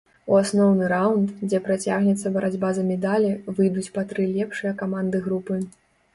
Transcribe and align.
У 0.35 0.37
асноўны 0.43 0.87
раўнд, 0.93 1.33
дзе 1.49 1.59
працягнецца 1.67 2.31
барацьба 2.39 2.73
за 2.79 2.87
медалі, 2.89 3.31
выйдуць 3.59 3.93
па 4.01 4.07
тры 4.09 4.27
лепшыя 4.35 4.75
каманды 4.83 5.25
групы. 5.29 5.63